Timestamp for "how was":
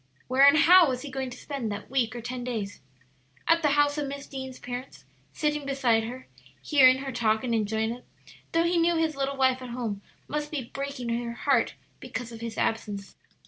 0.57-1.03